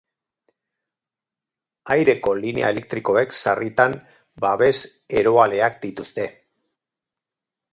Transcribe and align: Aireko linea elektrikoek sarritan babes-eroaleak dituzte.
Aireko 1.95 2.33
linea 2.39 2.71
elektrikoek 2.75 3.37
sarritan 3.41 3.93
babes-eroaleak 4.47 5.81
dituzte. 5.85 6.27